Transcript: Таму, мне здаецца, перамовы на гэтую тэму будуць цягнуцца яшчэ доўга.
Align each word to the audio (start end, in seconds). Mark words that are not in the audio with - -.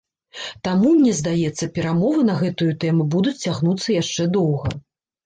Таму, 0.67 0.93
мне 1.01 1.11
здаецца, 1.19 1.69
перамовы 1.75 2.23
на 2.29 2.35
гэтую 2.39 2.71
тэму 2.85 3.03
будуць 3.17 3.35
цягнуцца 3.45 3.89
яшчэ 4.01 4.23
доўга. 4.39 4.73